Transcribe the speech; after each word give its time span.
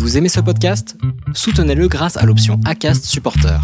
Vous 0.00 0.16
aimez 0.16 0.30
ce 0.30 0.40
podcast? 0.40 0.96
Soutenez-le 1.34 1.86
grâce 1.86 2.16
à 2.16 2.24
l'option 2.24 2.58
ACAST 2.64 3.04
Supporter. 3.04 3.60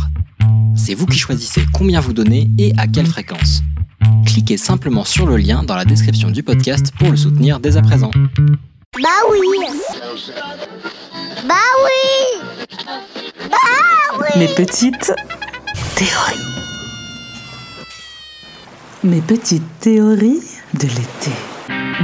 C'est 0.76 0.92
vous 0.92 1.06
qui 1.06 1.18
choisissez 1.18 1.62
combien 1.72 1.98
vous 1.98 2.12
donnez 2.12 2.50
et 2.58 2.74
à 2.76 2.86
quelle 2.86 3.06
fréquence. 3.06 3.62
Cliquez 4.26 4.58
simplement 4.58 5.04
sur 5.04 5.24
le 5.26 5.38
lien 5.38 5.62
dans 5.62 5.74
la 5.74 5.86
description 5.86 6.30
du 6.30 6.42
podcast 6.42 6.92
pour 6.98 7.10
le 7.10 7.16
soutenir 7.16 7.58
dès 7.58 7.78
à 7.78 7.82
présent. 7.82 8.10
Bah 9.02 9.08
oui 9.30 9.38
Bah 11.48 11.54
oui 11.86 12.68
Bah 13.50 14.18
oui 14.18 14.38
Mes 14.38 14.48
petites 14.48 15.14
théories. 15.94 16.44
Mes 19.04 19.22
petites 19.22 19.78
théories 19.80 20.42
de 20.74 20.82
l'été. 20.86 21.30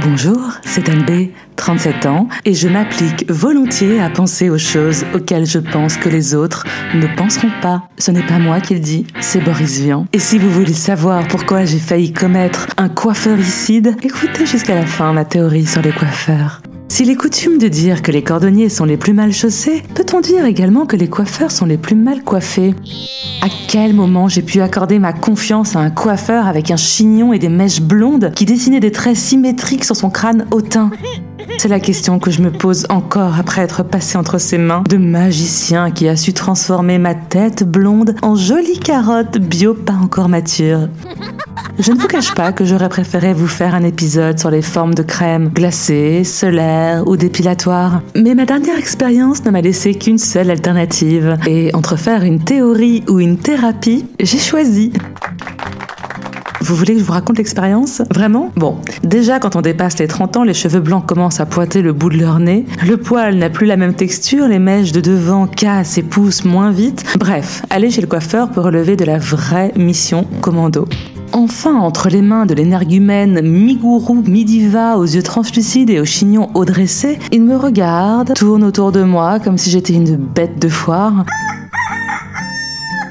Bonjour, 0.01 0.53
c'est 0.65 0.89
Anne 0.89 1.05
B, 1.05 1.29
37 1.63 2.07
ans, 2.07 2.27
et 2.43 2.53
je 2.53 2.67
m'applique 2.67 3.23
volontiers 3.31 4.01
à 4.01 4.09
penser 4.09 4.49
aux 4.49 4.57
choses 4.57 5.05
auxquelles 5.15 5.45
je 5.45 5.59
pense 5.59 5.95
que 5.95 6.09
les 6.09 6.35
autres 6.35 6.65
ne 6.93 7.07
penseront 7.15 7.51
pas. 7.61 7.83
Ce 7.97 8.11
n'est 8.11 8.27
pas 8.27 8.37
moi 8.37 8.59
qui 8.59 8.73
le 8.73 8.81
dis, 8.81 9.07
c'est 9.21 9.39
Boris 9.39 9.79
Vian. 9.79 10.05
Et 10.11 10.19
si 10.19 10.37
vous 10.39 10.49
voulez 10.49 10.73
savoir 10.73 11.25
pourquoi 11.29 11.63
j'ai 11.63 11.79
failli 11.79 12.11
commettre 12.11 12.67
un 12.75 12.89
coiffeuricide, 12.89 13.95
écoutez 14.03 14.45
jusqu'à 14.45 14.75
la 14.75 14.85
fin 14.85 15.13
ma 15.13 15.23
théorie 15.23 15.65
sur 15.65 15.81
les 15.81 15.93
coiffeurs. 15.93 16.61
S'il 16.89 17.09
est 17.09 17.15
coutume 17.15 17.57
de 17.57 17.69
dire 17.69 18.01
que 18.01 18.11
les 18.11 18.23
cordonniers 18.23 18.67
sont 18.67 18.83
les 18.83 18.97
plus 18.97 19.13
mal 19.13 19.31
chaussés, 19.31 19.83
peut-on 19.95 20.19
dire 20.19 20.45
également 20.45 20.85
que 20.85 20.97
les 20.97 21.07
coiffeurs 21.07 21.49
sont 21.49 21.65
les 21.65 21.77
plus 21.77 21.95
mal 21.95 22.23
coiffés? 22.23 22.75
À 23.41 23.47
quel 23.69 23.93
moment 23.93 24.27
j'ai 24.27 24.41
pu 24.41 24.59
accorder 24.59 24.99
ma 24.99 25.13
confiance 25.13 25.77
à 25.77 25.79
un 25.79 25.89
coiffeur 25.89 26.45
avec 26.45 26.71
un 26.71 26.77
chignon 26.77 27.31
et 27.31 27.39
des 27.39 27.47
mèches 27.47 27.81
blondes 27.81 28.33
qui 28.35 28.43
dessinaient 28.43 28.81
des 28.81 28.91
traits 28.91 29.15
symétriques 29.15 29.85
sur 29.85 29.95
son 29.95 30.09
crâne 30.09 30.45
hautain? 30.51 30.91
C'est 31.57 31.67
la 31.67 31.79
question 31.79 32.19
que 32.19 32.31
je 32.31 32.41
me 32.41 32.51
pose 32.51 32.85
encore 32.89 33.39
après 33.39 33.61
être 33.61 33.83
passé 33.83 34.17
entre 34.17 34.37
ses 34.37 34.57
mains 34.57 34.83
de 34.89 34.97
magicien 34.97 35.91
qui 35.91 36.07
a 36.07 36.15
su 36.15 36.33
transformer 36.33 36.97
ma 36.97 37.15
tête 37.15 37.63
blonde 37.63 38.15
en 38.21 38.35
jolie 38.35 38.79
carotte 38.79 39.37
bio 39.37 39.73
pas 39.73 39.93
encore 39.93 40.29
mature. 40.29 40.89
Je 41.79 41.91
ne 41.91 41.97
vous 41.97 42.07
cache 42.07 42.33
pas 42.35 42.51
que 42.51 42.65
j'aurais 42.65 42.89
préféré 42.89 43.33
vous 43.33 43.47
faire 43.47 43.73
un 43.75 43.83
épisode 43.83 44.39
sur 44.39 44.51
les 44.51 44.61
formes 44.61 44.93
de 44.93 45.01
crème, 45.01 45.49
glacée, 45.49 46.23
solaire 46.23 47.07
ou 47.07 47.17
dépilatoires. 47.17 48.01
Mais 48.15 48.35
ma 48.35 48.45
dernière 48.45 48.77
expérience 48.77 49.43
ne 49.43 49.51
m'a 49.51 49.61
laissé 49.61 49.95
qu'une 49.95 50.19
seule 50.19 50.51
alternative. 50.51 51.37
Et 51.47 51.73
entre 51.73 51.95
faire 51.95 52.23
une 52.23 52.43
théorie 52.43 53.03
ou 53.09 53.19
une 53.19 53.37
thérapie, 53.37 54.05
j'ai 54.19 54.37
choisi. 54.37 54.93
Vous 56.63 56.75
voulez 56.75 56.93
que 56.93 56.99
je 56.99 57.03
vous 57.03 57.11
raconte 57.11 57.39
l'expérience? 57.39 58.01
Vraiment? 58.09 58.49
Bon, 58.55 58.77
déjà 59.03 59.37
quand 59.39 59.57
on 59.57 59.61
dépasse 59.61 59.99
les 59.99 60.07
30 60.07 60.37
ans, 60.37 60.43
les 60.43 60.53
cheveux 60.53 60.79
blancs 60.79 61.05
commencent 61.05 61.41
à 61.41 61.45
pointer 61.45 61.81
le 61.81 61.91
bout 61.91 62.09
de 62.09 62.15
leur 62.15 62.39
nez, 62.39 62.65
le 62.87 62.95
poil 62.95 63.35
n'a 63.35 63.49
plus 63.49 63.65
la 63.65 63.75
même 63.75 63.93
texture, 63.93 64.47
les 64.47 64.59
mèches 64.59 64.93
de 64.93 65.01
devant 65.01 65.45
cassent 65.45 65.97
et 65.97 66.03
poussent 66.03 66.45
moins 66.45 66.71
vite. 66.71 67.03
Bref, 67.19 67.65
aller 67.69 67.91
chez 67.91 67.99
le 67.99 68.07
coiffeur 68.07 68.49
peut 68.49 68.61
relever 68.61 68.95
de 68.95 69.03
la 69.03 69.17
vraie 69.17 69.73
mission 69.75 70.25
commando. 70.39 70.87
Enfin, 71.33 71.75
entre 71.75 72.07
les 72.07 72.21
mains 72.21 72.45
de 72.45 72.53
l'énergumène 72.53 73.41
mi-gourou, 73.41 74.23
mi-diva, 74.25 74.97
aux 74.97 75.03
yeux 75.03 75.23
translucides 75.23 75.89
et 75.89 75.99
au 75.99 76.05
chignon 76.05 76.49
haut 76.53 76.63
dressé, 76.63 77.19
il 77.33 77.43
me 77.43 77.57
regarde, 77.57 78.35
tourne 78.35 78.63
autour 78.63 78.93
de 78.93 79.03
moi 79.03 79.39
comme 79.39 79.57
si 79.57 79.69
j'étais 79.69 79.95
une 79.95 80.15
bête 80.15 80.59
de 80.59 80.69
foire. 80.69 81.25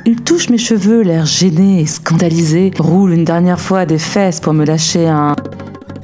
Il 0.05 0.22
touche 0.22 0.48
mes 0.50 0.58
cheveux, 0.58 1.03
l'air 1.03 1.27
gêné 1.27 1.81
et 1.81 1.86
scandalisé, 1.86 2.72
roule 2.77 3.12
une 3.12 3.25
dernière 3.25 3.61
fois 3.61 3.86
des 3.86 3.98
fesses 3.98 4.41
pour 4.41 4.53
me 4.53 4.64
lâcher 4.64 5.06
un... 5.06 5.36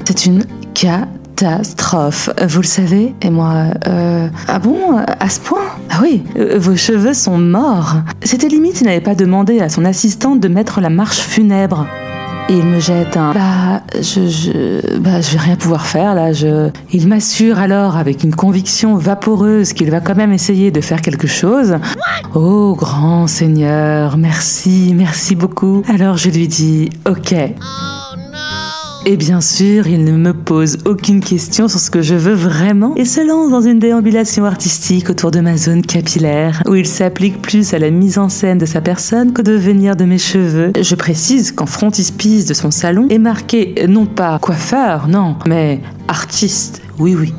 C'est 0.05 0.25
une 0.25 0.45
catastrophe, 0.73 2.31
vous 2.47 2.61
le 2.61 2.67
savez 2.67 3.15
Et 3.23 3.31
moi, 3.31 3.65
euh... 3.89 4.29
Ah 4.47 4.61
bon 4.61 4.99
À 4.99 5.29
ce 5.29 5.41
point? 5.41 5.65
Ah 5.91 5.99
oui, 6.01 6.23
euh, 6.37 6.59
vos 6.61 6.77
cheveux 6.77 7.13
sont 7.13 7.39
morts. 7.39 7.97
C'était 8.23 8.49
limite, 8.49 8.81
il 8.81 8.85
n'avait 8.85 9.01
pas 9.01 9.17
demandé 9.17 9.59
à 9.59 9.69
son 9.69 9.85
assistante 9.85 10.39
de 10.39 10.47
mettre 10.47 10.81
la 10.81 10.91
marche 10.91 11.19
funèbre. 11.19 11.87
Il 12.51 12.65
me 12.65 12.81
jette 12.81 13.17
un 13.17 13.35
bah 13.35 13.83
je 13.95 14.27
je 14.27 14.97
bah 14.99 15.21
je 15.21 15.33
vais 15.33 15.39
rien 15.39 15.57
pouvoir 15.57 15.85
faire 15.85 16.15
là 16.15 16.33
je 16.33 16.71
il 16.93 17.07
m'assure 17.07 17.59
alors 17.59 17.97
avec 17.97 18.25
une 18.25 18.35
conviction 18.35 18.97
vaporeuse 18.97 19.75
qu'il 19.75 19.91
va 19.91 20.01
quand 20.01 20.15
même 20.15 20.33
essayer 20.33 20.71
de 20.71 20.81
faire 20.81 21.03
quelque 21.03 21.27
chose. 21.27 21.77
Oh 22.35 22.75
grand 22.75 23.27
Seigneur, 23.27 24.17
merci, 24.17 24.95
merci 24.97 25.35
beaucoup. 25.35 25.83
Alors 25.89 26.17
je 26.17 26.31
lui 26.31 26.49
dis 26.49 26.89
OK. 27.07 27.35
Et 29.11 29.17
bien 29.17 29.41
sûr, 29.41 29.87
il 29.87 30.05
ne 30.05 30.13
me 30.13 30.35
pose 30.35 30.77
aucune 30.85 31.21
question 31.21 31.67
sur 31.67 31.81
ce 31.81 31.91
que 31.91 32.03
je 32.03 32.15
veux 32.15 32.35
vraiment 32.35 32.95
et 32.95 33.07
se 33.07 33.27
lance 33.27 33.51
dans 33.51 33.63
une 33.63 33.79
déambulation 33.79 34.45
artistique 34.45 35.09
autour 35.09 35.31
de 35.31 35.41
ma 35.41 35.57
zone 35.57 35.81
capillaire, 35.81 36.63
où 36.69 36.75
il 36.75 36.85
s'applique 36.85 37.41
plus 37.41 37.73
à 37.73 37.79
la 37.79 37.89
mise 37.89 38.19
en 38.19 38.29
scène 38.29 38.59
de 38.59 38.67
sa 38.67 38.83
personne 38.83 39.33
qu'au 39.33 39.41
devenir 39.41 39.97
de 39.97 40.05
mes 40.05 40.19
cheveux. 40.19 40.73
Je 40.79 40.95
précise 40.95 41.53
qu'en 41.53 41.65
frontispice 41.65 42.45
de 42.45 42.53
son 42.53 42.71
salon 42.71 43.09
est 43.09 43.17
marqué 43.17 43.87
non 43.89 44.05
pas 44.05 44.39
coiffeur, 44.41 45.09
non, 45.09 45.37
mais 45.47 45.81
artiste. 46.07 46.83
Oui, 46.99 47.17
oui. 47.19 47.33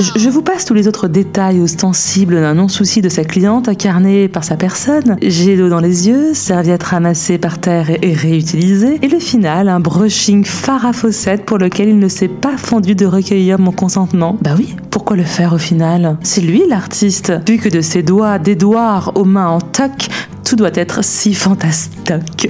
Je 0.00 0.30
vous 0.30 0.40
passe 0.40 0.64
tous 0.64 0.72
les 0.72 0.88
autres 0.88 1.08
détails 1.08 1.60
ostensibles 1.60 2.40
d'un 2.40 2.54
non-souci 2.54 3.02
de 3.02 3.10
sa 3.10 3.22
cliente 3.22 3.68
incarné 3.68 4.28
par 4.28 4.44
sa 4.44 4.56
personne. 4.56 5.18
J'ai 5.20 5.56
l'eau 5.56 5.68
dans 5.68 5.80
les 5.80 6.08
yeux, 6.08 6.32
serviette 6.32 6.82
ramassée 6.82 7.36
par 7.36 7.58
terre 7.58 7.90
et 7.90 8.14
réutilisée, 8.14 8.98
et 9.02 9.08
le 9.08 9.18
final, 9.18 9.68
un 9.68 9.78
brushing 9.78 10.42
phare 10.44 10.86
à 10.86 10.94
fossette 10.94 11.44
pour 11.44 11.58
lequel 11.58 11.90
il 11.90 11.98
ne 11.98 12.08
s'est 12.08 12.28
pas 12.28 12.56
fondu 12.56 12.94
de 12.94 13.04
recueillir 13.04 13.58
mon 13.58 13.72
consentement. 13.72 14.38
Bah 14.40 14.54
oui, 14.56 14.74
pourquoi 14.88 15.16
le 15.16 15.24
faire 15.24 15.52
au 15.52 15.58
final? 15.58 16.16
C'est 16.22 16.40
lui 16.40 16.62
l'artiste, 16.66 17.34
vu 17.46 17.58
que 17.58 17.68
de 17.68 17.82
ses 17.82 18.02
doigts 18.02 18.38
dédoirs 18.38 19.12
aux 19.16 19.26
mains 19.26 19.48
en 19.48 19.60
toc, 19.60 20.08
tout 20.44 20.56
doit 20.56 20.70
être 20.74 21.04
si 21.04 21.34
fantastique. 21.34 22.48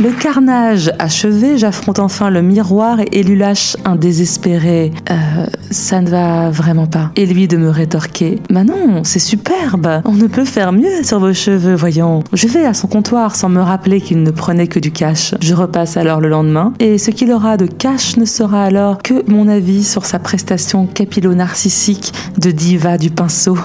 Le 0.00 0.10
carnage 0.10 0.90
achevé, 0.98 1.56
j'affronte 1.56 2.00
enfin 2.00 2.28
le 2.28 2.42
miroir 2.42 2.98
et 3.12 3.22
lui 3.22 3.38
lâche 3.38 3.76
un 3.84 3.94
désespéré. 3.94 4.92
Euh, 5.08 5.46
ça 5.70 6.00
ne 6.00 6.10
va 6.10 6.50
vraiment 6.50 6.88
pas. 6.88 7.12
Et 7.14 7.26
lui 7.26 7.46
de 7.46 7.56
me 7.56 7.68
rétorquer. 7.68 8.40
Bah 8.50 8.64
non, 8.64 9.04
c'est 9.04 9.20
superbe. 9.20 10.02
On 10.04 10.14
ne 10.14 10.26
peut 10.26 10.44
faire 10.44 10.72
mieux 10.72 11.04
sur 11.04 11.20
vos 11.20 11.32
cheveux, 11.32 11.76
voyons. 11.76 12.24
Je 12.32 12.48
vais 12.48 12.64
à 12.64 12.74
son 12.74 12.88
comptoir 12.88 13.36
sans 13.36 13.48
me 13.48 13.60
rappeler 13.60 14.00
qu'il 14.00 14.24
ne 14.24 14.32
prenait 14.32 14.66
que 14.66 14.80
du 14.80 14.90
cash. 14.90 15.32
Je 15.40 15.54
repasse 15.54 15.96
alors 15.96 16.20
le 16.20 16.28
lendemain 16.28 16.72
et 16.80 16.98
ce 16.98 17.12
qu'il 17.12 17.30
aura 17.30 17.56
de 17.56 17.66
cash 17.66 18.16
ne 18.16 18.24
sera 18.24 18.64
alors 18.64 19.00
que 19.00 19.22
mon 19.30 19.46
avis 19.46 19.84
sur 19.84 20.06
sa 20.06 20.18
prestation 20.18 20.86
capillo-narcissique 20.86 22.12
de 22.36 22.50
diva 22.50 22.98
du 22.98 23.10
pinceau. 23.10 23.56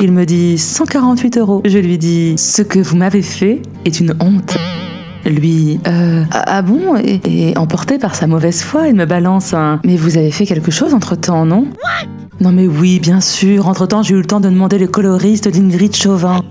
Il 0.00 0.12
me 0.12 0.24
dit 0.24 0.58
148 0.58 1.38
euros. 1.38 1.60
Je 1.64 1.78
lui 1.78 1.98
dis 1.98 2.36
ce 2.38 2.62
que 2.62 2.78
vous 2.78 2.96
m'avez 2.96 3.22
fait 3.22 3.62
est 3.84 3.98
une 3.98 4.14
honte 4.20 4.56
lui 5.28 5.80
euh, 5.86 6.24
ah 6.30 6.62
bon 6.62 6.96
et, 6.96 7.56
emporté 7.56 7.98
par 7.98 8.14
sa 8.14 8.26
mauvaise 8.26 8.62
foi, 8.62 8.88
il 8.88 8.94
me 8.94 9.06
balance 9.06 9.54
un 9.54 9.80
mais 9.84 9.96
vous 9.96 10.16
avez 10.16 10.30
fait 10.30 10.46
quelque 10.46 10.70
chose 10.70 10.94
entre 10.94 11.16
temps, 11.16 11.44
non 11.44 11.66
Non 12.40 12.52
mais 12.52 12.66
oui, 12.66 13.00
bien 13.00 13.20
sûr. 13.20 13.68
Entre 13.68 13.86
temps, 13.86 14.02
j'ai 14.02 14.14
eu 14.14 14.18
le 14.18 14.24
temps 14.24 14.40
de 14.40 14.48
demander 14.48 14.78
le 14.78 14.86
coloriste 14.86 15.48
d'Ingrid 15.48 15.94
Chauvin. 15.94 16.42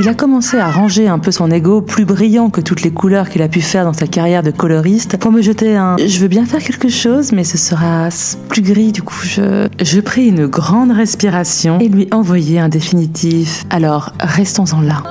Il 0.00 0.08
a 0.08 0.14
commencé 0.14 0.58
à 0.58 0.70
ranger 0.70 1.08
un 1.08 1.18
peu 1.18 1.32
son 1.32 1.50
ego, 1.50 1.80
plus 1.80 2.04
brillant 2.04 2.50
que 2.50 2.60
toutes 2.60 2.82
les 2.82 2.92
couleurs 2.92 3.28
qu'il 3.28 3.42
a 3.42 3.48
pu 3.48 3.60
faire 3.60 3.84
dans 3.84 3.92
sa 3.92 4.06
carrière 4.06 4.44
de 4.44 4.52
coloriste, 4.52 5.16
pour 5.16 5.32
me 5.32 5.42
jeter 5.42 5.76
un 5.76 5.96
Je 5.96 6.20
veux 6.20 6.28
bien 6.28 6.46
faire 6.46 6.62
quelque 6.62 6.88
chose, 6.88 7.32
mais 7.32 7.42
ce 7.42 7.58
sera 7.58 8.08
plus 8.48 8.62
gris, 8.62 8.92
du 8.92 9.02
coup 9.02 9.18
je. 9.24 9.66
Je 9.82 10.00
pris 10.00 10.28
une 10.28 10.46
grande 10.46 10.92
respiration 10.92 11.80
et 11.80 11.88
lui 11.88 12.06
envoyai 12.12 12.60
un 12.60 12.68
définitif. 12.68 13.64
Alors, 13.70 14.12
restons-en 14.20 14.80
là. 14.82 15.02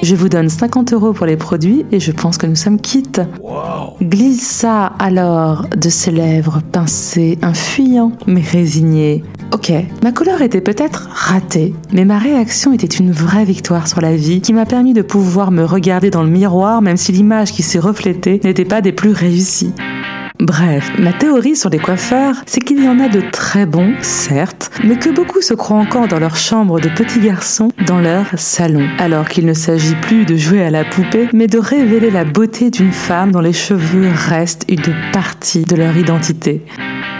Je 0.00 0.14
vous 0.14 0.28
donne 0.28 0.48
50 0.48 0.92
euros 0.92 1.12
pour 1.12 1.26
les 1.26 1.36
produits 1.36 1.84
et 1.90 1.98
je 1.98 2.12
pense 2.12 2.38
que 2.38 2.46
nous 2.46 2.54
sommes 2.54 2.80
quittes. 2.80 3.20
Glissa 4.00 4.86
alors 4.98 5.66
de 5.76 5.88
ses 5.88 6.12
lèvres 6.12 6.60
pincées 6.70 7.36
un 7.42 7.52
fuyant 7.52 8.12
mais 8.26 8.40
résigné. 8.40 9.24
Ok, 9.52 9.72
ma 10.04 10.12
couleur 10.12 10.42
était 10.42 10.60
peut-être 10.60 11.08
ratée, 11.10 11.74
mais 11.92 12.04
ma 12.04 12.18
réaction 12.18 12.72
était 12.72 12.86
une 12.86 13.10
vraie 13.10 13.44
victoire 13.44 13.88
sur 13.88 14.00
la 14.00 14.14
vie 14.14 14.40
qui 14.40 14.52
m'a 14.52 14.66
permis 14.66 14.92
de 14.92 15.02
pouvoir 15.02 15.50
me 15.50 15.64
regarder 15.64 16.10
dans 16.10 16.22
le 16.22 16.30
miroir 16.30 16.80
même 16.80 16.96
si 16.96 17.10
l'image 17.10 17.52
qui 17.52 17.64
s'est 17.64 17.78
reflétée 17.80 18.40
n'était 18.44 18.64
pas 18.64 18.80
des 18.80 18.92
plus 18.92 19.12
réussies. 19.12 19.72
Bref, 20.40 20.92
ma 20.98 21.12
théorie 21.12 21.56
sur 21.56 21.68
les 21.68 21.80
coiffeurs, 21.80 22.36
c'est 22.46 22.60
qu'il 22.60 22.82
y 22.82 22.88
en 22.88 23.00
a 23.00 23.08
de 23.08 23.22
très 23.32 23.66
bons, 23.66 23.94
certes, 24.02 24.70
mais 24.84 24.96
que 24.96 25.10
beaucoup 25.10 25.42
se 25.42 25.52
croient 25.52 25.78
encore 25.78 26.06
dans 26.06 26.20
leur 26.20 26.36
chambre 26.36 26.78
de 26.78 26.88
petits 26.88 27.18
garçons, 27.18 27.70
dans 27.86 27.98
leur 27.98 28.26
salon, 28.36 28.86
alors 28.98 29.28
qu'il 29.28 29.46
ne 29.46 29.52
s'agit 29.52 29.96
plus 29.96 30.26
de 30.26 30.36
jouer 30.36 30.62
à 30.62 30.70
la 30.70 30.84
poupée, 30.84 31.28
mais 31.32 31.48
de 31.48 31.58
révéler 31.58 32.12
la 32.12 32.24
beauté 32.24 32.70
d'une 32.70 32.92
femme 32.92 33.32
dont 33.32 33.40
les 33.40 33.52
cheveux 33.52 34.10
restent 34.14 34.64
une 34.68 34.94
partie 35.12 35.62
de 35.62 35.74
leur 35.74 35.96
identité. 35.96 36.64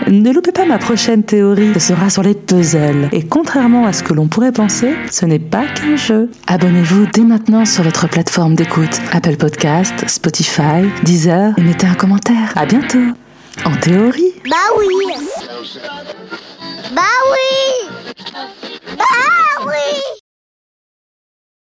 Ne 0.07 0.33
loupez 0.33 0.53
pas 0.53 0.65
ma 0.65 0.79
prochaine 0.79 1.25
théorie, 1.25 1.75
ce 1.75 1.81
sera 1.81 2.09
sur 2.09 2.23
les 2.23 2.35
puzzles. 2.35 3.09
Et 3.13 3.25
contrairement 3.25 3.85
à 3.87 3.93
ce 3.93 4.03
que 4.03 4.15
l'on 4.15 4.29
pourrait 4.29 4.53
penser, 4.53 4.95
ce 5.11 5.27
n'est 5.27 5.39
pas 5.41 5.67
qu'un 5.67 5.97
jeu. 5.97 6.31
Abonnez-vous 6.47 7.07
dès 7.13 7.25
maintenant 7.25 7.65
sur 7.65 7.83
votre 7.83 8.09
plateforme 8.09 8.55
d'écoute, 8.55 9.01
Apple 9.13 9.37
Podcast, 9.37 10.05
Spotify, 10.07 10.87
Deezer, 11.03 11.53
et 11.59 11.63
mettez 11.63 11.87
un 11.87 11.95
commentaire. 11.95 12.53
À 12.57 12.65
bientôt. 12.65 13.08
En 13.65 13.77
théorie. 13.81 14.35
Bah 14.49 14.57
oui. 14.79 14.87
Bah 16.93 17.03
oui. 17.33 17.91
Bah 18.97 19.65
oui. 19.67 20.28